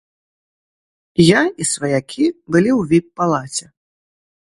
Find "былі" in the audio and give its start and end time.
2.51-2.71